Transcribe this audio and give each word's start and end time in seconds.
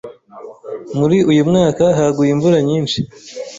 Muri 0.99 1.17
uyu 1.31 1.43
mwaka 1.49 1.83
haguye 1.97 2.31
imvura 2.35 2.57
nyinshi. 2.67 2.99